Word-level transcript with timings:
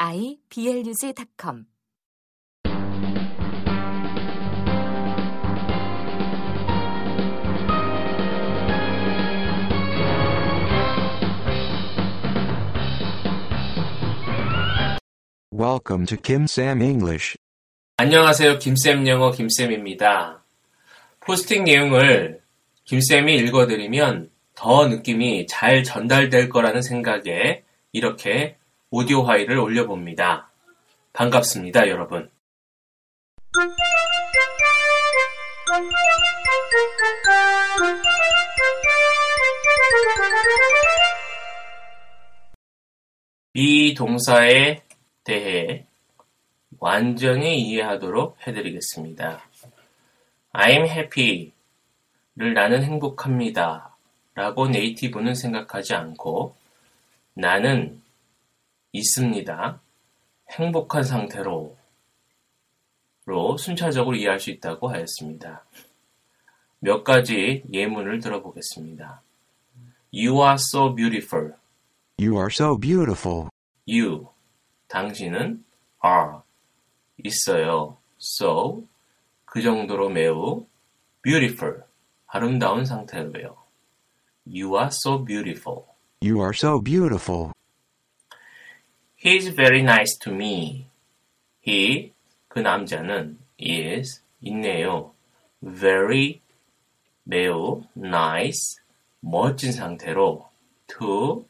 iblog.com 0.00 1.66
Welcome 15.50 16.04
to 16.04 16.18
Kim 16.18 16.44
Sam 16.44 16.82
English. 16.82 17.34
안녕하세요. 17.96 18.58
김쌤 18.58 19.06
영어 19.06 19.30
김쌤입니다. 19.30 20.44
포스팅 21.20 21.64
내용을 21.64 22.42
김쌤이 22.84 23.34
읽어드리면 23.36 24.30
더 24.54 24.86
느낌이 24.88 25.46
잘 25.46 25.82
전달될 25.82 26.50
거라는 26.50 26.82
생각에 26.82 27.62
이렇게 27.92 28.58
오디오 28.90 29.24
파일을 29.24 29.58
올려봅니다. 29.58 30.48
반갑습니다, 31.12 31.88
여러분. 31.88 32.30
이 43.54 43.94
동사에 43.94 44.82
대해 45.24 45.84
완전히 46.78 47.60
이해하도록 47.62 48.46
해드리겠습니다. 48.46 49.40
I'm 50.52 50.88
happy를 50.88 52.54
나는 52.54 52.84
행복합니다. 52.84 53.96
라고 54.34 54.68
네이티브는 54.68 55.34
생각하지 55.34 55.94
않고 55.94 56.54
나는 57.34 58.05
있습니다. 58.96 59.80
행복한 60.52 61.02
상태로 61.02 61.76
로 63.26 63.56
순차적으로 63.56 64.16
이해할 64.16 64.38
수 64.38 64.50
있다고 64.50 64.88
하였습니다. 64.88 65.64
몇 66.78 67.02
가지 67.02 67.64
예문을 67.72 68.20
들어보겠습니다. 68.20 69.22
You 70.14 70.36
are 70.42 70.54
so 70.54 70.94
beautiful. 70.94 71.54
You 72.18 72.36
are 72.36 72.48
so 72.50 72.78
beautiful. 72.78 73.48
You, 73.86 74.28
당신은 74.88 75.64
are, 76.04 76.38
있어요. 77.24 77.98
So, 78.18 78.84
그 79.44 79.60
정도로 79.60 80.08
매우 80.08 80.64
beautiful, 81.22 81.82
아름다운 82.28 82.84
상태로요. 82.84 83.56
You 84.46 84.76
are 84.76 84.90
so 84.92 85.24
beautiful. 85.24 85.82
You 86.22 86.38
are 86.38 86.52
so 86.54 86.80
beautiful. 86.80 87.50
He's 89.26 89.48
very 89.48 89.82
nice 89.82 90.16
to 90.18 90.30
me. 90.30 90.86
He, 91.58 92.12
그 92.48 92.60
남자는 92.60 93.38
is, 93.58 94.22
있네요. 94.40 95.14
very, 95.60 96.40
매우 97.24 97.82
nice, 97.96 98.78
멋진 99.20 99.72
상태로 99.72 100.48
to, 100.86 101.44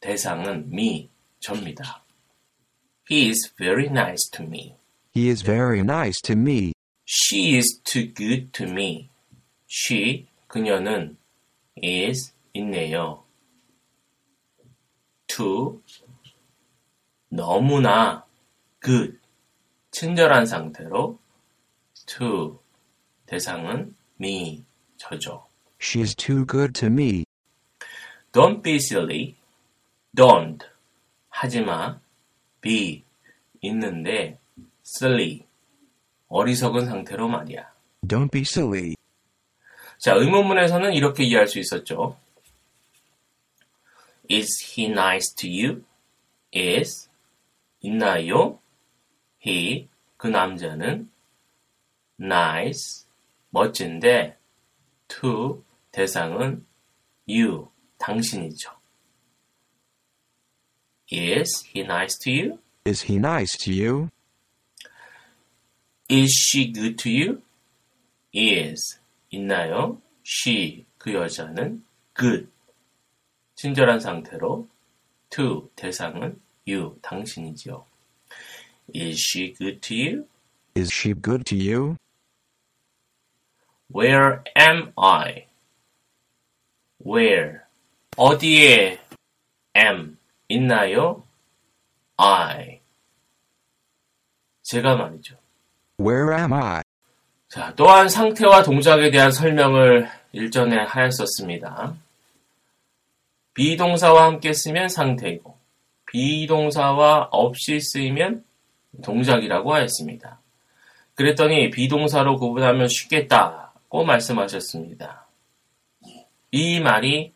대상은 0.00 0.72
me, 0.72 1.10
접니다. 1.40 2.00
He 3.06 3.28
is 3.28 3.52
very 3.58 3.90
nice 3.90 4.26
to 4.32 4.42
me. 4.42 4.76
He 5.12 5.28
is 5.28 5.42
very 5.42 5.82
nice 5.82 6.22
to 6.22 6.34
me. 6.34 6.72
She 7.04 7.58
is 7.58 7.78
too 7.84 8.06
good 8.06 8.54
to 8.54 8.64
me. 8.64 9.10
She, 9.66 10.26
그녀는 10.48 11.16
is, 11.76 12.32
있네요. 12.54 13.24
to, 15.28 15.82
너무나 17.30 18.24
good, 18.80 19.18
친절한 19.90 20.46
상태로 20.46 21.18
to, 22.06 22.60
대상은 23.26 23.94
me, 24.20 24.64
저죠. 24.96 25.46
She 25.80 26.02
is 26.02 26.14
too 26.14 26.44
good 26.44 26.72
to 26.78 26.88
me. 26.88 27.24
Don't 28.32 28.62
be 28.62 28.76
silly. 28.76 29.36
Don't, 30.14 30.64
하지마. 31.30 32.00
be, 32.60 33.04
있는데 33.62 34.38
silly, 34.84 35.46
어리석은 36.28 36.86
상태로 36.86 37.28
말이야. 37.28 37.72
Don't 38.06 38.30
be 38.30 38.42
silly. 38.42 38.96
자, 39.98 40.14
의문문에서는 40.14 40.94
이렇게 40.94 41.24
이해할 41.24 41.46
수 41.46 41.58
있었죠. 41.58 42.16
Is 44.30 44.62
he 44.62 44.88
nice 44.88 45.34
to 45.36 45.48
you? 45.48 45.84
Is 46.52 47.09
있나요? 47.80 48.60
He 49.44 49.88
그 50.16 50.26
남자는 50.26 51.10
nice 52.20 53.06
멋진데 53.50 54.36
to 55.08 55.64
대상은 55.90 56.66
you 57.28 57.68
당신이죠. 57.98 58.70
Is 61.12 61.64
he 61.74 61.82
nice 61.82 62.16
to 62.18 62.32
you? 62.32 62.58
Is 62.86 63.04
he 63.06 63.16
nice 63.16 63.56
to 63.58 63.72
you? 63.72 64.08
Is 66.08 66.30
she 66.32 66.72
good 66.72 66.96
to 67.02 67.10
you? 67.10 67.42
Is 68.32 69.00
있나요? 69.30 70.00
She 70.24 70.86
그 70.98 71.14
여자는 71.14 71.84
good 72.16 72.48
친절한 73.54 74.00
상태로 74.00 74.68
to 75.30 75.68
대상은 75.76 76.40
you 76.66 76.98
당신이죠. 77.02 77.84
Is 78.94 79.18
she 79.18 79.54
good 79.54 79.80
to 79.82 79.94
you? 79.94 80.26
Is 80.74 80.90
she 80.92 81.14
good 81.14 81.44
to 81.44 81.56
you? 81.56 81.96
Where 83.92 84.42
am 84.56 84.92
I? 84.96 85.46
Where 87.04 87.60
어디에 88.16 88.98
am 89.76 90.18
있나요? 90.48 91.22
I 92.16 92.80
제가 94.62 94.96
말이죠. 94.96 95.36
Where 95.98 96.38
am 96.38 96.52
I? 96.52 96.82
자, 97.48 97.74
또한 97.74 98.08
상태와 98.08 98.62
동작에 98.62 99.10
대한 99.10 99.32
설명을 99.32 100.08
일전에 100.32 100.76
하였었습니다. 100.84 101.96
비동사와 103.54 104.26
함께 104.26 104.52
쓰면 104.52 104.88
상태이고, 104.88 105.59
비동사와 106.10 107.28
없이 107.30 107.80
쓰이면 107.80 108.44
동작이라고 109.02 109.72
하였습니다. 109.74 110.40
그랬더니 111.14 111.70
비동사로 111.70 112.36
구분하면 112.36 112.88
쉽겠다고 112.88 114.04
말씀하셨습니다. 114.04 115.28
이 116.50 116.80
말이 116.80 117.32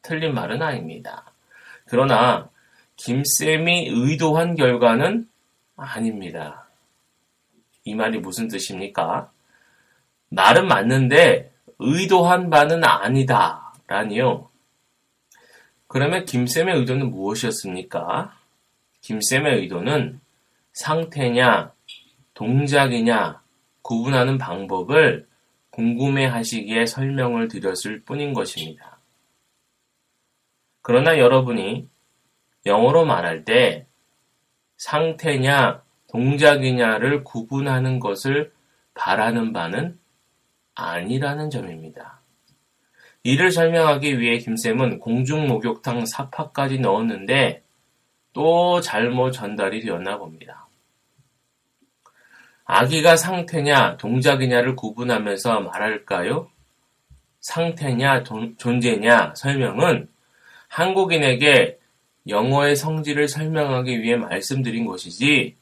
틀린 0.00 0.32
말은 0.32 0.62
아닙니다. 0.62 1.34
그러나 1.84 2.48
김쌤이 2.96 3.88
의도한 3.90 4.54
결과는 4.54 5.28
아닙니다. 5.76 6.68
이 7.84 7.94
말이 7.94 8.18
무슨 8.18 8.48
뜻입니까? 8.48 9.30
말은 10.30 10.68
맞는데 10.68 11.52
의도한 11.78 12.48
바는 12.48 12.82
아니다. 12.84 13.74
라니요. 13.86 14.51
그러면 15.92 16.24
김쌤의 16.24 16.78
의도는 16.78 17.10
무엇이었습니까? 17.10 18.34
김쌤의 19.02 19.58
의도는 19.58 20.20
상태냐, 20.72 21.74
동작이냐 22.32 23.42
구분하는 23.82 24.38
방법을 24.38 25.28
궁금해 25.68 26.24
하시기에 26.24 26.86
설명을 26.86 27.48
드렸을 27.48 28.00
뿐인 28.04 28.32
것입니다. 28.32 29.00
그러나 30.80 31.18
여러분이 31.18 31.86
영어로 32.64 33.04
말할 33.04 33.44
때 33.44 33.86
상태냐, 34.78 35.82
동작이냐를 36.08 37.22
구분하는 37.22 38.00
것을 38.00 38.50
바라는 38.94 39.52
바는 39.52 39.98
아니라는 40.74 41.50
점입니다. 41.50 42.21
이를 43.24 43.50
설명하기 43.52 44.18
위해 44.18 44.38
김쌤은 44.38 44.98
공중목욕탕 44.98 46.06
사파까지 46.06 46.78
넣었는데 46.80 47.62
또 48.32 48.80
잘못 48.80 49.30
전달이 49.32 49.80
되었나 49.82 50.18
봅니다. 50.18 50.66
아기가 52.64 53.16
상태냐 53.16 53.96
동작이냐를 53.98 54.74
구분하면서 54.74 55.60
말할까요? 55.60 56.48
상태냐 57.40 58.22
돈- 58.22 58.56
존재냐 58.56 59.34
설명은 59.36 60.08
한국인에게 60.68 61.78
영어의 62.28 62.76
성질을 62.76 63.28
설명하기 63.28 64.00
위해 64.00 64.16
말씀드린 64.16 64.86
것이지 64.86 65.56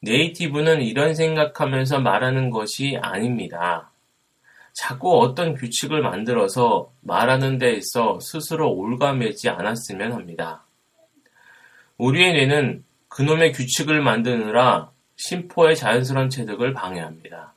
네이티브는 0.00 0.82
이런 0.82 1.14
생각하면서 1.14 2.00
말하는 2.00 2.50
것이 2.50 2.98
아닙니다. 3.00 3.90
자꾸 4.74 5.20
어떤 5.20 5.54
규칙을 5.54 6.02
만들어서 6.02 6.92
말하는 7.00 7.58
데 7.58 7.72
있어 7.74 8.18
스스로 8.20 8.72
올가매지 8.72 9.48
않았으면 9.48 10.12
합니다. 10.12 10.64
우리의 11.96 12.32
뇌는 12.34 12.84
그놈의 13.08 13.52
규칙을 13.52 14.02
만드느라 14.02 14.90
심포의 15.16 15.76
자연스러운 15.76 16.28
체득을 16.28 16.74
방해합니다. 16.74 17.54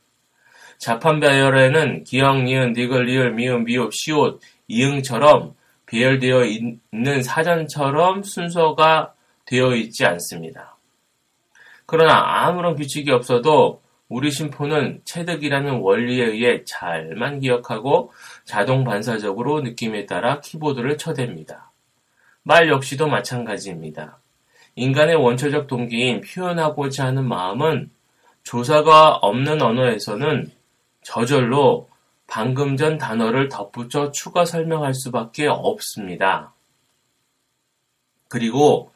자판 0.78 1.18
배열에는 1.18 2.04
기역, 2.04 2.44
니은, 2.44 2.72
디귿, 2.72 3.02
리을, 3.02 3.32
미음, 3.32 3.64
미읍, 3.64 3.92
시옷, 3.92 4.40
이응처럼 4.68 5.56
배열되어 5.86 6.44
있는 6.44 7.22
사전처럼 7.24 8.22
순서가 8.22 9.14
되어 9.44 9.74
있지 9.74 10.06
않습니다. 10.06 10.76
그러나 11.84 12.44
아무런 12.44 12.76
규칙이 12.76 13.10
없어도 13.10 13.82
우리 14.08 14.30
심포는 14.30 15.02
체득이라는 15.04 15.80
원리에 15.80 16.24
의해 16.24 16.64
잘만 16.64 17.40
기억하고 17.40 18.12
자동 18.44 18.84
반사적으로 18.84 19.60
느낌에 19.60 20.06
따라 20.06 20.40
키보드를 20.40 20.96
쳐댑니다. 20.96 21.68
말 22.42 22.68
역시도 22.70 23.08
마찬가지입니다. 23.08 24.18
인간의 24.76 25.16
원초적 25.16 25.66
동기인 25.66 26.22
표현하고자 26.22 27.06
하는 27.06 27.26
마음은 27.28 27.90
조사가 28.44 29.16
없는 29.16 29.60
언어에서는 29.60 30.50
저절로 31.02 31.90
방금 32.26 32.76
전 32.76 32.96
단어를 32.96 33.48
덧붙여 33.48 34.10
추가 34.12 34.44
설명할 34.46 34.94
수밖에 34.94 35.46
없습니다. 35.48 36.54
그리고 38.28 38.92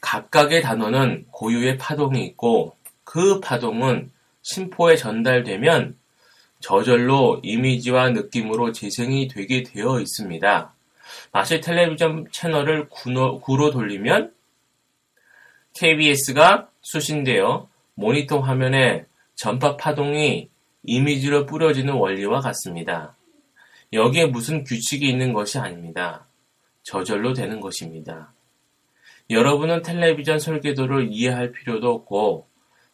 각각의 0.00 0.62
단어는 0.62 1.26
고유의 1.30 1.78
파동이 1.78 2.24
있고 2.26 2.76
그 3.02 3.40
파동은 3.40 4.10
심포에 4.46 4.94
전달되면 4.94 5.96
저절로 6.60 7.40
이미지와 7.42 8.10
느낌으로 8.10 8.70
재생이 8.70 9.26
되게 9.26 9.64
되어 9.64 10.00
있습니다. 10.00 10.72
마치 11.32 11.60
텔레비전 11.60 12.28
채널을 12.30 12.88
구로, 12.88 13.40
구로 13.40 13.70
돌리면 13.72 14.32
KBS가 15.74 16.70
수신되어 16.80 17.68
모니터 17.94 18.38
화면에 18.38 19.06
전파 19.34 19.76
파동이 19.76 20.48
이미지로 20.84 21.46
뿌려지는 21.46 21.94
원리와 21.94 22.40
같습니다. 22.40 23.16
여기에 23.92 24.26
무슨 24.26 24.62
규칙이 24.62 25.08
있는 25.08 25.32
것이 25.32 25.58
아닙니다. 25.58 26.26
저절로 26.84 27.32
되는 27.32 27.60
것입니다. 27.60 28.32
여러분은 29.28 29.82
텔레비전 29.82 30.38
설계도를 30.38 31.08
이해할 31.10 31.50
필요도 31.50 31.90
없고 31.90 32.46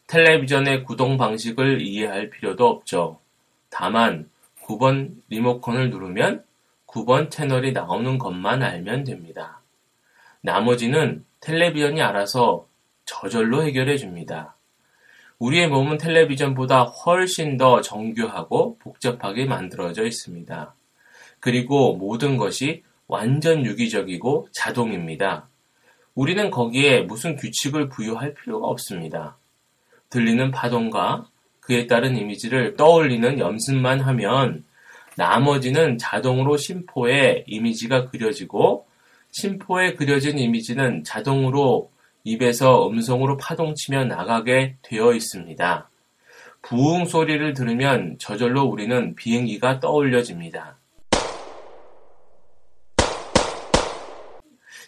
텔레비전의 0.07 0.83
구동 0.83 1.17
방식을 1.17 1.81
이해할 1.81 2.29
필요도 2.29 2.67
없죠. 2.67 3.19
다만 3.69 4.29
9번 4.63 5.15
리모컨을 5.29 5.89
누르면 5.89 6.43
9번 6.87 7.31
채널이 7.31 7.71
나오는 7.71 8.17
것만 8.17 8.61
알면 8.61 9.03
됩니다. 9.03 9.61
나머지는 10.41 11.25
텔레비전이 11.39 12.01
알아서 12.01 12.67
저절로 13.05 13.63
해결해 13.63 13.97
줍니다. 13.97 14.55
우리의 15.39 15.67
몸은 15.67 15.97
텔레비전보다 15.97 16.83
훨씬 16.83 17.57
더 17.57 17.81
정교하고 17.81 18.77
복잡하게 18.79 19.45
만들어져 19.45 20.05
있습니다. 20.05 20.73
그리고 21.39 21.95
모든 21.95 22.37
것이 22.37 22.83
완전 23.07 23.65
유기적이고 23.65 24.47
자동입니다. 24.53 25.49
우리는 26.15 26.49
거기에 26.51 27.01
무슨 27.01 27.35
규칙을 27.35 27.89
부여할 27.89 28.35
필요가 28.35 28.67
없습니다. 28.67 29.37
들리는 30.13 30.51
파동과 30.51 31.25
그에 31.59 31.87
따른 31.87 32.15
이미지를 32.15 32.75
떠올리는 32.75 33.39
연습만 33.39 33.99
하면 33.99 34.63
나머지는 35.17 35.97
자동으로 35.97 36.55
심포에 36.55 37.45
이미지가 37.47 38.11
그려지고 38.11 38.85
심포에 39.31 39.95
그려진 39.95 40.37
이미지는 40.37 41.03
자동으로 41.03 41.89
입에서 42.23 42.87
음성으로 42.87 43.37
파동치며 43.37 44.05
나가게 44.05 44.75
되어 44.83 45.13
있습니다. 45.13 45.89
부웅 46.61 47.05
소리를 47.05 47.53
들으면 47.53 48.15
저절로 48.19 48.65
우리는 48.65 49.15
비행기가 49.15 49.79
떠올려집니다. 49.79 50.77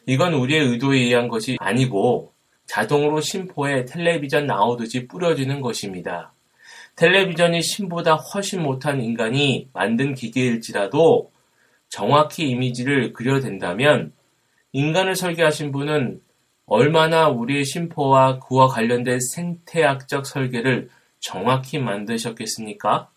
이건 0.05 0.35
우리의 0.35 0.67
의도에 0.67 0.99
의한 0.99 1.27
것이 1.27 1.57
아니고 1.59 2.34
자동으로 2.65 3.21
심포에 3.21 3.85
텔레비전 3.85 4.45
나오듯이 4.45 5.07
뿌려지는 5.07 5.61
것입니다. 5.61 6.33
텔레비전이 6.95 7.61
심보다 7.61 8.15
훨씬 8.15 8.63
못한 8.63 9.01
인간이 9.01 9.69
만든 9.73 10.13
기계일지라도 10.13 11.31
정확히 11.89 12.49
이미지를 12.49 13.13
그려댄다면 13.13 14.13
인간을 14.71 15.15
설계하신 15.15 15.71
분은 15.71 16.21
얼마나 16.65 17.29
우리의 17.29 17.63
심포와 17.63 18.39
그와 18.39 18.67
관련된 18.67 19.19
생태학적 19.33 20.25
설계를 20.25 20.89
정확히 21.19 21.79
만드셨겠습니까? 21.79 23.09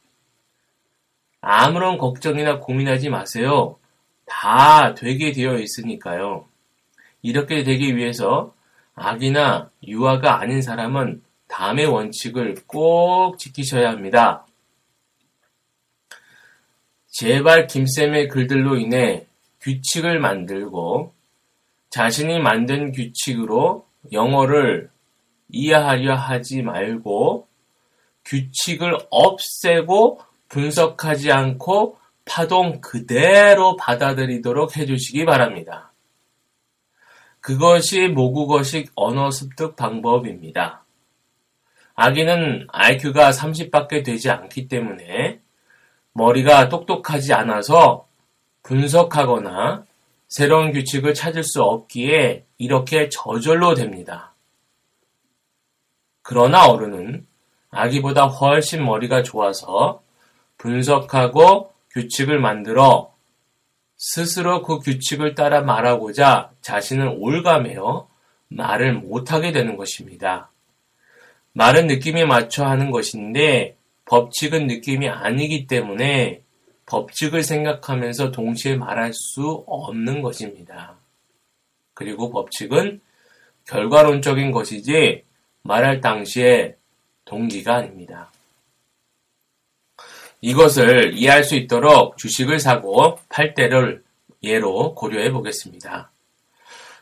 아무런 1.40 1.98
걱정이나 1.98 2.58
고민하지 2.58 3.10
마세요. 3.10 3.78
다 4.26 4.94
되게 4.94 5.32
되어 5.32 5.58
있으니까요. 5.58 6.46
이렇게 7.22 7.62
되기 7.64 7.96
위해서 7.96 8.54
악이나 8.98 9.70
유아가 9.86 10.40
아닌 10.40 10.62
사람은 10.62 11.22
다음의 11.48 11.86
원칙을 11.86 12.56
꼭 12.66 13.38
지키셔야 13.38 13.90
합니다. 13.90 14.46
제발 17.08 17.66
김쌤의 17.66 18.28
글들로 18.28 18.76
인해 18.76 19.26
규칙을 19.60 20.20
만들고 20.20 21.14
자신이 21.90 22.38
만든 22.38 22.92
규칙으로 22.92 23.86
영어를 24.12 24.90
이해하려 25.48 26.14
하지 26.14 26.62
말고 26.62 27.48
규칙을 28.24 28.98
없애고 29.10 30.20
분석하지 30.48 31.32
않고 31.32 31.98
파동 32.24 32.80
그대로 32.80 33.76
받아들이도록 33.76 34.76
해주시기 34.76 35.24
바랍니다. 35.24 35.92
그것이 37.48 38.08
모국어식 38.08 38.92
언어 38.94 39.30
습득 39.30 39.74
방법입니다. 39.74 40.84
아기는 41.94 42.66
IQ가 42.70 43.30
30밖에 43.30 44.04
되지 44.04 44.28
않기 44.28 44.68
때문에 44.68 45.40
머리가 46.12 46.68
똑똑하지 46.68 47.32
않아서 47.32 48.06
분석하거나 48.64 49.86
새로운 50.28 50.72
규칙을 50.72 51.14
찾을 51.14 51.42
수 51.42 51.62
없기에 51.62 52.44
이렇게 52.58 53.08
저절로 53.08 53.74
됩니다. 53.74 54.34
그러나 56.20 56.66
어른은 56.66 57.26
아기보다 57.70 58.26
훨씬 58.26 58.84
머리가 58.84 59.22
좋아서 59.22 60.02
분석하고 60.58 61.72
규칙을 61.92 62.40
만들어 62.40 63.14
스스로 63.98 64.62
그 64.62 64.78
규칙을 64.78 65.34
따라 65.34 65.60
말하고자 65.60 66.52
자신을 66.62 67.16
올가매어 67.18 68.08
말을 68.48 68.94
못하게 68.94 69.52
되는 69.52 69.76
것입니다. 69.76 70.50
말은 71.52 71.88
느낌에 71.88 72.24
맞춰 72.24 72.64
하는 72.64 72.92
것인데 72.92 73.76
법칙은 74.04 74.68
느낌이 74.68 75.08
아니기 75.08 75.66
때문에 75.66 76.42
법칙을 76.86 77.42
생각하면서 77.42 78.30
동시에 78.30 78.76
말할 78.76 79.12
수 79.12 79.64
없는 79.66 80.22
것입니다. 80.22 80.96
그리고 81.92 82.30
법칙은 82.30 83.00
결과론적인 83.66 84.52
것이지 84.52 85.24
말할 85.62 86.00
당시에 86.00 86.76
동기가 87.24 87.74
아닙니다. 87.74 88.30
이것을 90.40 91.14
이해할 91.14 91.44
수 91.44 91.56
있도록 91.56 92.16
주식을 92.18 92.60
사고 92.60 93.18
팔 93.28 93.54
때를 93.54 94.02
예로 94.42 94.94
고려해 94.94 95.32
보겠습니다. 95.32 96.10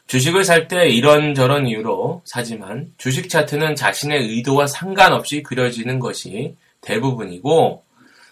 주식을 0.07 0.45
살 0.45 0.69
때 0.69 0.89
이런저런 0.89 1.67
이유로 1.67 2.23
사지만 2.25 2.93
주식 2.97 3.29
차트는 3.29 3.75
자신의 3.75 4.29
의도와 4.29 4.67
상관없이 4.67 5.43
그려지는 5.43 5.99
것이 5.99 6.57
대부분이고 6.81 7.85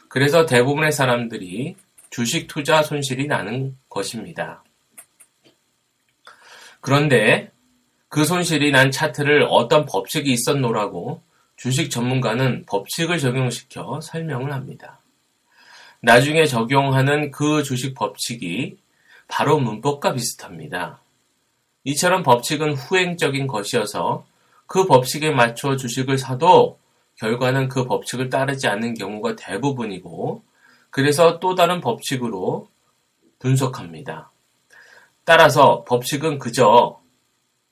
그래서 0.08 0.46
대부분의 0.46 0.92
사람들이 0.92 1.76
주식 2.10 2.46
투자 2.46 2.82
손실이 2.82 3.26
나는 3.26 3.76
것입니다. 3.88 4.62
그런데 6.80 7.50
그 8.08 8.24
손실이 8.24 8.70
난 8.70 8.92
차트를 8.92 9.48
어떤 9.50 9.84
법칙이 9.86 10.32
있었노라고 10.32 11.20
주식 11.56 11.90
전문가는 11.90 12.64
법칙을 12.66 13.18
적용시켜 13.18 14.00
설명을 14.00 14.52
합니다. 14.52 14.98
나중에 16.00 16.46
적용하는 16.46 17.30
그 17.30 17.62
주식 17.62 17.94
법칙이 17.94 18.76
바로 19.28 19.58
문법과 19.58 20.12
비슷합니다. 20.12 21.00
이처럼 21.84 22.22
법칙은 22.22 22.74
후행적인 22.74 23.46
것이어서 23.46 24.26
그 24.66 24.86
법칙에 24.86 25.30
맞춰 25.30 25.76
주식을 25.76 26.18
사도 26.18 26.78
결과는 27.16 27.68
그 27.68 27.84
법칙을 27.84 28.28
따르지 28.28 28.66
않는 28.66 28.94
경우가 28.94 29.36
대부분이고 29.36 30.42
그래서 30.90 31.38
또 31.38 31.54
다른 31.54 31.80
법칙으로 31.80 32.68
분석합니다. 33.38 34.30
따라서 35.24 35.84
법칙은 35.84 36.38
그저 36.38 37.00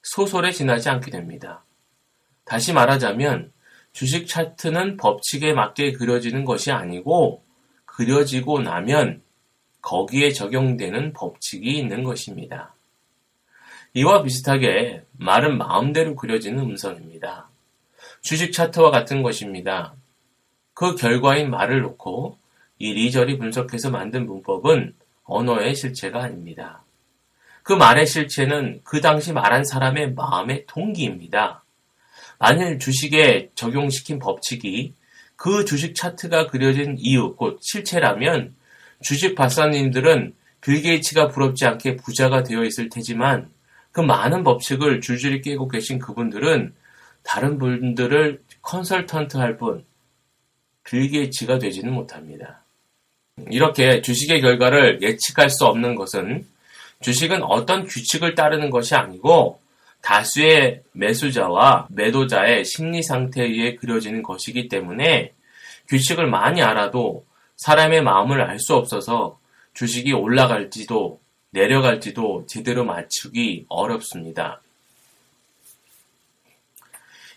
소설에 0.02 0.52
지나지 0.52 0.88
않게 0.88 1.10
됩니다. 1.10 1.64
다시 2.44 2.72
말하자면 2.72 3.52
주식 3.92 4.26
차트는 4.26 4.96
법칙에 4.96 5.52
맞게 5.52 5.92
그려지는 5.92 6.44
것이 6.44 6.72
아니고 6.72 7.42
그려지고 7.84 8.60
나면 8.60 9.22
거기에 9.82 10.30
적용되는 10.30 11.12
법칙이 11.12 11.76
있는 11.76 12.02
것입니다. 12.02 12.74
이와 13.94 14.22
비슷하게 14.22 15.02
말은 15.18 15.58
마음대로 15.58 16.16
그려지는 16.16 16.60
음성입니다. 16.60 17.48
주식 18.22 18.52
차트와 18.52 18.90
같은 18.90 19.22
것입니다. 19.22 19.94
그 20.72 20.94
결과인 20.94 21.50
말을 21.50 21.82
놓고 21.82 22.38
이리저리 22.78 23.38
분석해서 23.38 23.90
만든 23.90 24.26
문법은 24.26 24.94
언어의 25.24 25.74
실체가 25.74 26.22
아닙니다. 26.22 26.82
그 27.62 27.72
말의 27.72 28.06
실체는 28.06 28.80
그 28.82 29.00
당시 29.00 29.32
말한 29.32 29.64
사람의 29.64 30.14
마음의 30.14 30.64
동기입니다. 30.66 31.61
만일 32.42 32.80
주식에 32.80 33.50
적용시킨 33.54 34.18
법칙이 34.18 34.94
그 35.36 35.64
주식 35.64 35.94
차트가 35.94 36.48
그려진 36.48 36.96
이유, 36.98 37.36
곧 37.36 37.60
실체라면 37.62 38.52
주식 39.00 39.36
박사님들은 39.36 40.34
빌 40.60 40.82
게이츠가 40.82 41.28
부럽지 41.28 41.66
않게 41.66 41.98
부자가 41.98 42.42
되어 42.42 42.64
있을 42.64 42.88
테지만 42.88 43.48
그 43.92 44.00
많은 44.00 44.42
법칙을 44.42 45.02
줄줄이 45.02 45.40
깨고 45.40 45.68
계신 45.68 46.00
그분들은 46.00 46.74
다른 47.22 47.58
분들을 47.60 48.42
컨설턴트 48.60 49.36
할 49.36 49.56
뿐, 49.56 49.84
빌 50.82 51.08
게이츠가 51.12 51.60
되지는 51.60 51.92
못합니다. 51.92 52.64
이렇게 53.50 54.02
주식의 54.02 54.40
결과를 54.40 55.00
예측할 55.00 55.48
수 55.48 55.64
없는 55.66 55.94
것은 55.94 56.44
주식은 57.02 57.44
어떤 57.44 57.86
규칙을 57.86 58.34
따르는 58.34 58.70
것이 58.70 58.96
아니고 58.96 59.61
다수의 60.02 60.82
매수자와 60.92 61.86
매도자의 61.90 62.64
심리 62.64 63.02
상태에 63.02 63.46
의해 63.46 63.76
그려지는 63.76 64.22
것이기 64.22 64.68
때문에 64.68 65.32
규칙을 65.88 66.26
많이 66.26 66.62
알아도 66.62 67.24
사람의 67.56 68.02
마음을 68.02 68.42
알 68.42 68.58
수 68.58 68.74
없어서 68.74 69.38
주식이 69.74 70.12
올라갈지도 70.12 71.20
내려갈지도 71.50 72.46
제대로 72.46 72.84
맞추기 72.84 73.66
어렵습니다. 73.68 74.60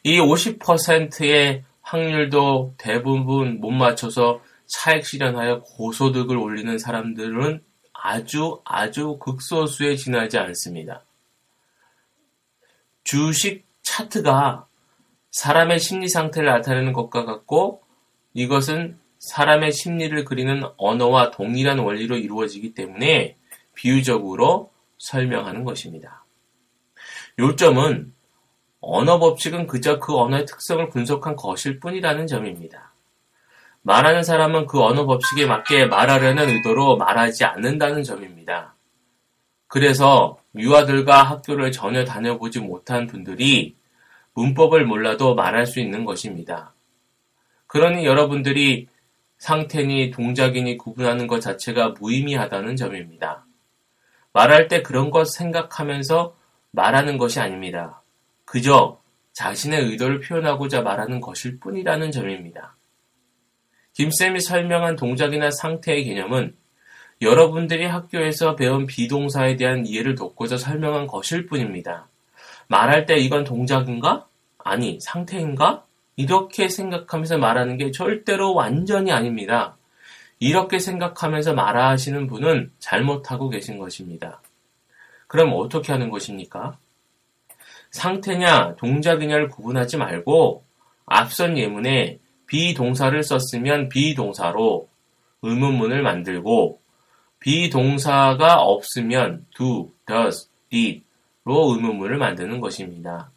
이 0.03 0.19
50%의 0.19 1.63
확률도 1.81 2.75
대부분 2.77 3.59
못 3.59 3.71
맞춰서 3.71 4.41
차액 4.67 5.05
실현하여 5.05 5.61
고소득을 5.61 6.37
올리는 6.37 6.77
사람들은 6.77 7.61
아주 7.93 8.59
아주 8.65 9.17
극소수에 9.19 9.95
지나지 9.95 10.37
않습니다. 10.37 11.04
주식 13.05 13.65
차트가 13.83 14.67
사람의 15.31 15.79
심리 15.79 16.09
상태를 16.09 16.49
나타내는 16.49 16.91
것과 16.91 17.23
같고 17.23 17.81
이것은 18.33 18.97
사람의 19.19 19.71
심리를 19.71 20.25
그리는 20.25 20.63
언어와 20.75 21.31
동일한 21.31 21.79
원리로 21.79 22.17
이루어지기 22.17 22.73
때문에 22.73 23.37
비유적으로 23.75 24.71
설명하는 24.97 25.63
것입니다. 25.63 26.25
요점은 27.39 28.13
언어 28.81 29.19
법칙은 29.19 29.67
그저 29.67 29.99
그 29.99 30.15
언어의 30.17 30.45
특성을 30.45 30.87
분석한 30.89 31.35
것일 31.35 31.79
뿐이라는 31.79 32.27
점입니다. 32.27 32.93
말하는 33.81 34.23
사람은 34.23 34.65
그 34.65 34.81
언어 34.81 35.05
법칙에 35.05 35.45
맞게 35.45 35.85
말하려는 35.85 36.49
의도로 36.49 36.97
말하지 36.97 37.45
않는다는 37.45 38.03
점입니다. 38.03 38.75
그래서 39.67 40.37
유아들과 40.57 41.23
학교를 41.23 41.71
전혀 41.71 42.05
다녀보지 42.05 42.59
못한 42.59 43.07
분들이 43.07 43.75
문법을 44.33 44.85
몰라도 44.85 45.35
말할 45.35 45.65
수 45.65 45.79
있는 45.79 46.05
것입니다. 46.05 46.73
그러니 47.67 48.05
여러분들이 48.05 48.87
상태니 49.37 50.11
동작이니 50.11 50.77
구분하는 50.77 51.27
것 51.27 51.39
자체가 51.39 51.95
무의미하다는 51.99 52.75
점입니다. 52.75 53.45
말할 54.33 54.67
때 54.67 54.81
그런 54.81 55.11
것 55.11 55.25
생각하면서 55.25 56.35
말하는 56.71 57.17
것이 57.17 57.39
아닙니다. 57.39 58.01
그저 58.43 58.99
자신의 59.33 59.83
의도를 59.83 60.21
표현하고자 60.21 60.81
말하는 60.81 61.21
것일 61.21 61.59
뿐이라는 61.59 62.11
점입니다. 62.11 62.75
김쌤이 63.93 64.41
설명한 64.41 64.95
동작이나 64.95 65.51
상태의 65.51 66.03
개념은 66.05 66.55
여러분들이 67.21 67.85
학교에서 67.85 68.55
배운 68.55 68.85
비동사에 68.85 69.55
대한 69.55 69.85
이해를 69.85 70.15
돕고자 70.15 70.57
설명한 70.57 71.07
것일 71.07 71.47
뿐입니다. 71.47 72.07
말할 72.67 73.05
때 73.05 73.15
이건 73.17 73.43
동작인가? 73.43 74.27
아니, 74.57 74.99
상태인가? 74.99 75.85
이렇게 76.17 76.69
생각하면서 76.69 77.37
말하는 77.37 77.77
게 77.77 77.91
절대로 77.91 78.53
완전히 78.53 79.11
아닙니다. 79.11 79.77
이렇게 80.39 80.79
생각하면서 80.79 81.53
말하시는 81.53 82.27
분은 82.27 82.71
잘못하고 82.79 83.49
계신 83.49 83.77
것입니다. 83.77 84.41
그럼 85.27 85.53
어떻게 85.53 85.91
하는 85.91 86.09
것입니까? 86.09 86.77
상태냐, 87.91 88.75
동작이냐를 88.75 89.49
구분하지 89.49 89.97
말고 89.97 90.63
앞선 91.05 91.57
예문에 91.57 92.19
비동사를 92.47 93.21
썼으면 93.23 93.89
비동사로 93.89 94.89
의문문을 95.41 96.01
만들고 96.01 96.79
비동사가 97.39 98.61
없으면 98.61 99.45
do, 99.55 99.91
does, 100.07 100.49
did로 100.69 101.73
의문문을 101.73 102.17
만드는 102.17 102.59
것입니다. 102.59 103.31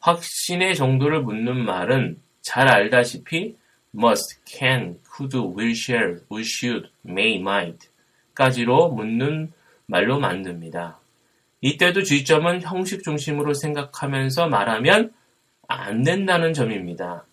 확신의 0.00 0.74
정도를 0.74 1.22
묻는 1.22 1.64
말은 1.64 2.20
잘 2.40 2.68
알다시피 2.68 3.56
must, 3.94 4.38
can, 4.44 4.98
could, 5.14 5.36
will, 5.36 5.72
shall, 5.72 6.20
would, 6.30 6.48
should, 6.48 6.90
may, 7.06 7.36
might 7.36 7.88
까지로 8.34 8.90
묻는 8.90 9.52
말로 9.86 10.18
만듭니다. 10.18 10.98
이때도 11.60 12.02
주의점은 12.02 12.62
형식 12.62 13.04
중심으로 13.04 13.54
생각하면서 13.54 14.48
말하면 14.48 15.12
안 15.68 16.02
된다는 16.02 16.52
점입니다. 16.52 17.24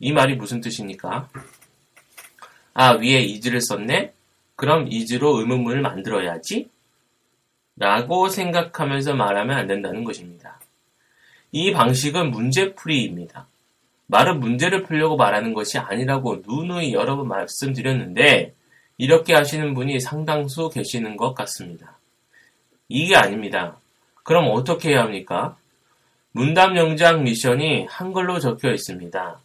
이 0.00 0.12
말이 0.12 0.36
무슨 0.36 0.60
뜻입니까? 0.60 1.28
아, 2.74 2.92
위에 2.92 3.16
is를 3.16 3.60
썼네? 3.60 4.12
그럼 4.58 4.88
is로 4.90 5.38
의문문을 5.38 5.82
만들어야지? 5.82 6.68
라고 7.76 8.28
생각하면서 8.28 9.14
말하면 9.14 9.56
안 9.56 9.68
된다는 9.68 10.02
것입니다. 10.02 10.58
이 11.52 11.70
방식은 11.70 12.32
문제풀이입니다. 12.32 13.46
말은 14.08 14.40
문제를 14.40 14.82
풀려고 14.82 15.16
말하는 15.16 15.54
것이 15.54 15.78
아니라고 15.78 16.42
누누이 16.44 16.92
여러 16.92 17.16
번 17.16 17.28
말씀드렸는데 17.28 18.52
이렇게 18.96 19.32
하시는 19.32 19.74
분이 19.74 20.00
상당수 20.00 20.70
계시는 20.70 21.16
것 21.16 21.34
같습니다. 21.34 21.96
이게 22.88 23.14
아닙니다. 23.14 23.76
그럼 24.24 24.50
어떻게 24.50 24.90
해야 24.90 25.02
합니까? 25.02 25.56
문답 26.32 26.76
영장 26.76 27.22
미션이 27.22 27.86
한글로 27.88 28.40
적혀 28.40 28.72
있습니다. 28.72 29.38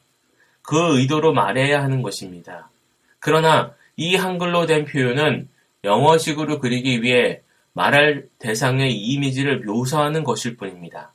그 0.64 0.98
의도로 0.98 1.34
말해야 1.34 1.84
하는 1.84 2.02
것입니다. 2.02 2.72
그러나 3.20 3.76
이 3.96 4.16
한글로 4.16 4.66
된 4.66 4.86
표현은 4.86 5.50
영어식으로 5.84 6.60
그리기 6.60 7.02
위해 7.02 7.42
말할 7.74 8.28
대상의 8.40 8.96
이미지를 8.96 9.62
묘사하는 9.62 10.24
것일 10.24 10.58
뿐입니다. 10.58 11.14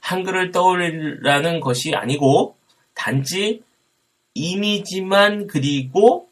한글을 0.00 0.52
떠올리라는 0.52 1.60
것이 1.60 1.94
아니고 1.94 2.56
단지 2.94 3.62
이미지만 4.34 5.46
그리고 5.46 6.30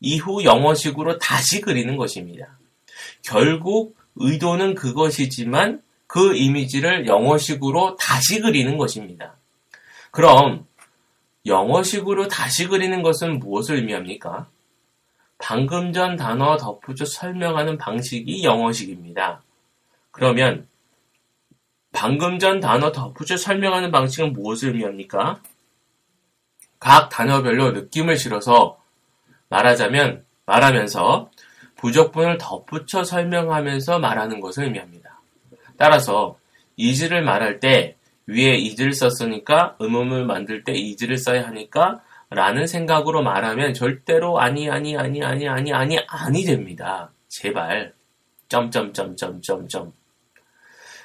이후 0.00 0.44
영어식으로 0.44 1.18
다시 1.18 1.60
그리는 1.60 1.96
것입니다. 1.96 2.58
결국 3.22 3.96
의도는 4.16 4.74
그것이지만 4.74 5.82
그 6.06 6.36
이미지를 6.36 7.06
영어식으로 7.06 7.96
다시 7.96 8.40
그리는 8.40 8.76
것입니다. 8.76 9.36
그럼 10.10 10.66
영어식으로 11.46 12.28
다시 12.28 12.66
그리는 12.66 13.02
것은 13.02 13.38
무엇을 13.38 13.76
의미합니까? 13.76 14.48
방금 15.38 15.92
전 15.92 16.16
단어 16.16 16.56
덧붙여 16.56 17.04
설명하는 17.04 17.78
방식이 17.78 18.44
영어식입니다. 18.44 19.42
그러면 20.10 20.66
방금 21.92 22.38
전 22.38 22.60
단어 22.60 22.92
덧붙여 22.92 23.36
설명하는 23.36 23.90
방식은 23.90 24.32
무엇을 24.32 24.70
의미합니까? 24.70 25.40
각 26.78 27.08
단어별로 27.08 27.72
느낌을 27.72 28.16
실어서 28.16 28.80
말하자면 29.48 30.24
말하면서 30.46 31.30
부적분을 31.76 32.38
덧붙여 32.38 33.04
설명하면서 33.04 33.98
말하는 33.98 34.40
것을 34.40 34.64
의미합니다. 34.64 35.20
따라서 35.76 36.38
is를 36.76 37.22
말할 37.22 37.60
때 37.60 37.96
위에 38.26 38.54
is를 38.56 38.92
썼으니까 38.92 39.76
의문을 39.78 40.24
만들 40.24 40.64
때 40.64 40.72
is를 40.72 41.18
써야 41.18 41.46
하니까 41.46 42.02
라는 42.34 42.66
생각으로 42.66 43.22
말하면 43.22 43.74
절대로 43.74 44.38
아니 44.38 44.68
아니 44.70 44.96
아니 44.96 45.22
아니 45.22 45.48
아니 45.48 45.72
아니 45.72 45.98
아니 46.06 46.44
됩니다. 46.44 47.10
제발 47.28 47.94
점점점점점점 48.48 49.92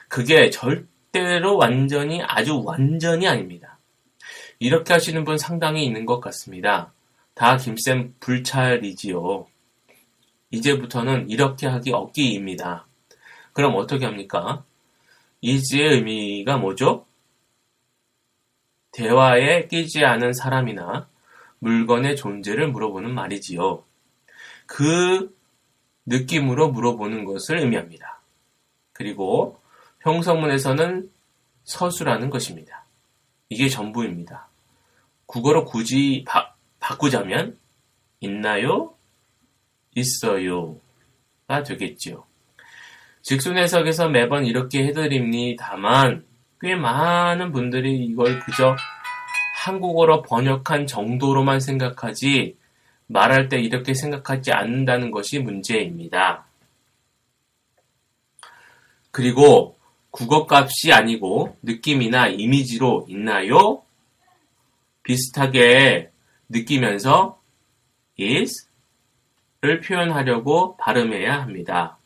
그게 0.07 0.49
절대로 0.49 1.57
완전히 1.57 2.21
아주 2.21 2.61
완전히 2.63 3.27
아닙니다. 3.27 3.79
이렇게 4.59 4.93
하시는 4.93 5.23
분 5.23 5.37
상당히 5.37 5.85
있는 5.85 6.05
것 6.05 6.19
같습니다. 6.19 6.91
다 7.33 7.57
김쌤 7.57 8.15
불찰이지요. 8.19 9.47
이제부터는 10.51 11.29
이렇게 11.29 11.67
하기 11.67 11.91
없기입니다. 11.93 12.85
그럼 13.53 13.75
어떻게 13.75 14.05
합니까? 14.05 14.63
이지의 15.41 15.93
의미가 15.93 16.57
뭐죠? 16.57 17.05
대화에 18.91 19.67
끼지 19.67 20.03
않은 20.03 20.33
사람이나 20.33 21.07
물건의 21.59 22.15
존재를 22.15 22.69
물어보는 22.71 23.13
말이지요. 23.13 23.83
그 24.65 25.35
느낌으로 26.05 26.71
물어보는 26.71 27.25
것을 27.25 27.59
의미합니다. 27.59 28.21
그리고 28.93 29.59
형성문에서는 30.01 31.09
서술하는 31.63 32.29
것입니다. 32.29 32.85
이게 33.49 33.69
전부입니다. 33.69 34.47
국어로 35.25 35.65
굳이 35.65 36.23
바, 36.27 36.55
바꾸자면 36.79 37.57
있나요? 38.21 38.95
있어요가 39.95 41.63
되겠지요. 41.65 42.25
직순 43.21 43.57
해석에서 43.57 44.09
매번 44.09 44.45
이렇게 44.45 44.85
해드립니다만 44.85 46.25
꽤 46.61 46.75
많은 46.75 47.51
분들이 47.51 48.05
이걸 48.05 48.39
그저 48.39 48.75
한국어로 49.69 50.23
번역한 50.23 50.87
정도로만 50.87 51.59
생각하지 51.59 52.57
말할 53.07 53.49
때 53.49 53.59
이렇게 53.59 53.93
생각하지 53.93 54.51
않는다는 54.51 55.11
것이 55.11 55.39
문제입니다. 55.39 56.45
그리고 59.11 59.77
국어값이 60.11 60.91
아니고 60.91 61.57
느낌이나 61.61 62.27
이미지로 62.27 63.05
있나요? 63.09 63.83
비슷하게 65.03 66.11
느끼면서 66.49 67.39
is를 68.19 69.81
표현하려고 69.81 70.77
발음해야 70.77 71.41
합니다. 71.41 71.97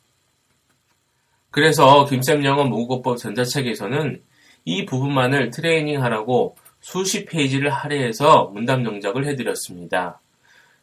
그래서 1.50 2.05
김쌤 2.05 2.43
영어 2.46 2.65
모국어법 2.65 3.17
전자책에서는 3.17 4.24
이 4.65 4.86
부분만을 4.86 5.50
트레이닝하라고 5.50 6.55
수십 6.84 7.25
페이지를 7.25 7.70
할애해서 7.70 8.50
문답 8.54 8.84
영작을 8.84 9.25
해드렸습니다. 9.25 10.20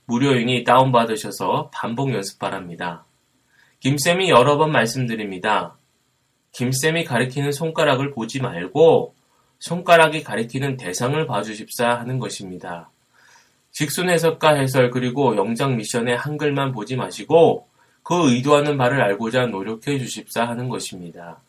무료이니 0.07 0.65
다운받으셔서 0.65 1.69
반복 1.75 2.15
연습 2.15 2.39
바랍니다. 2.39 3.05
김쌤이 3.81 4.31
여러 4.31 4.57
번 4.57 4.73
말씀드립니다. 4.73 5.77
김쌤이 6.53 7.05
가리키는 7.05 7.53
손가락을 7.53 8.13
보지 8.13 8.41
말고 8.41 9.15
손가락이 9.59 10.25
가리키는 10.25 10.79
대상을 10.79 11.27
봐주십사 11.27 11.91
하는 11.91 12.19
것입니다. 12.19 12.89
직순 13.71 14.09
해석과 14.09 14.55
해설 14.55 14.91
그리고 14.91 15.37
영장 15.37 15.77
미션의 15.77 16.17
한글만 16.17 16.73
보지 16.73 16.97
마시고 16.97 17.69
그 18.03 18.33
의도하는 18.33 18.79
바를 18.79 19.03
알고자 19.03 19.49
노력해 19.49 19.99
주십사 19.99 20.49
하는 20.49 20.71
것입니다. 20.71 21.43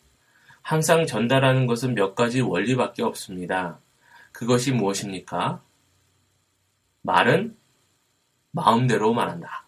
항상 0.60 1.06
전달하는 1.06 1.66
것은 1.66 1.94
몇 1.94 2.14
가지 2.14 2.42
원리밖에 2.42 3.02
없습니다. 3.02 3.78
그것이 4.42 4.72
무엇입니까? 4.72 5.62
말은 7.02 7.56
마음대로 8.50 9.14
말한다. 9.14 9.66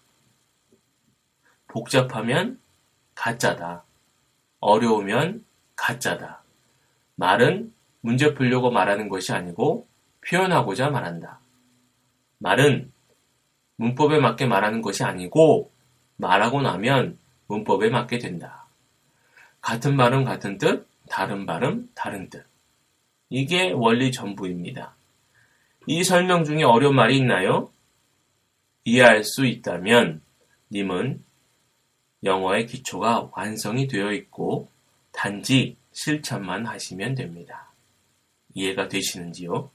복잡하면 1.69 2.59
가짜다. 3.15 3.85
어려우면 4.59 5.45
가짜다. 5.77 6.43
말은 7.15 7.73
문제 8.01 8.35
풀려고 8.35 8.73
말하는 8.73 9.09
것이 9.09 9.33
아니고 9.33 9.87
표현하고자 10.29 10.91
말한다. 10.91 11.39
말은 12.39 12.91
문법에 13.77 14.19
맞게 14.19 14.47
말하는 14.47 14.83
것이 14.83 15.05
아니고 15.05 15.71
말하고 16.17 16.63
나면 16.63 17.17
문법에 17.47 17.91
맞게 17.91 18.19
된다. 18.19 18.67
같은 19.61 19.97
발음 19.97 20.25
같은 20.25 20.59
뜻, 20.59 20.89
다른 21.09 21.47
발음 21.47 21.93
다른 21.95 22.29
뜻. 22.29 22.45
이게 23.35 23.73
원리 23.73 24.13
전부입니다. 24.13 24.95
이 25.89 26.05
설명 26.05 26.45
중에 26.45 26.63
어려운 26.63 26.95
말이 26.95 27.17
있나요? 27.17 27.69
이해할 28.85 29.25
수 29.25 29.45
있다면 29.45 30.23
님은 30.71 31.25
영어의 32.23 32.67
기초가 32.67 33.31
완성이 33.33 33.89
되어 33.89 34.13
있고 34.13 34.69
단지 35.11 35.77
실천만 35.91 36.65
하시면 36.65 37.17
됩니다. 37.17 37.73
이해가 38.55 38.87
되시는지요? 38.87 39.69